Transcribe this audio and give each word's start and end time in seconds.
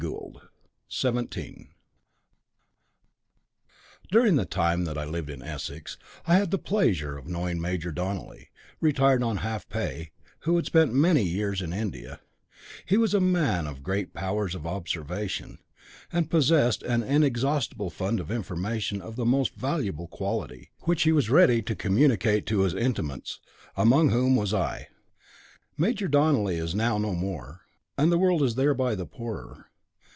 THE 0.01 0.09
MEREWIGS 1.11 1.65
During 4.11 4.35
the 4.35 4.45
time 4.47 4.85
that 4.85 4.97
I 4.97 5.05
lived 5.05 5.29
in 5.29 5.43
Essex, 5.43 5.95
I 6.25 6.37
had 6.37 6.49
the 6.49 6.57
pleasure 6.57 7.19
of 7.19 7.27
knowing 7.27 7.61
Major 7.61 7.91
Donelly, 7.91 8.49
retired 8.79 9.21
on 9.21 9.37
half 9.37 9.69
pay, 9.69 10.09
who 10.39 10.55
had 10.55 10.65
spent 10.65 10.91
many 10.91 11.21
years 11.21 11.61
in 11.61 11.71
India; 11.71 12.19
he 12.83 12.97
was 12.97 13.13
a 13.13 13.19
man 13.21 13.67
of 13.67 13.83
great 13.83 14.11
powers 14.15 14.55
of 14.55 14.65
observation, 14.65 15.59
and 16.11 16.31
possessed 16.31 16.81
an 16.81 17.03
inexhaustible 17.03 17.91
fund 17.91 18.19
of 18.19 18.31
information 18.31 19.03
of 19.03 19.15
the 19.15 19.25
most 19.25 19.53
valuable 19.53 20.07
quality, 20.07 20.71
which 20.79 21.03
he 21.03 21.11
was 21.11 21.29
ready 21.29 21.61
to 21.61 21.75
communicate 21.75 22.47
to 22.47 22.61
his 22.61 22.73
intimates, 22.73 23.39
among 23.77 24.09
whom 24.09 24.35
was 24.35 24.51
I. 24.51 24.87
Major 25.77 26.07
Donelly 26.07 26.55
is 26.57 26.73
now 26.73 26.97
no 26.97 27.13
more, 27.13 27.67
and 27.99 28.11
the 28.11 28.17
world 28.17 28.41
is 28.41 28.55
thereby 28.55 28.95
the 28.95 29.05
poorer. 29.05 29.67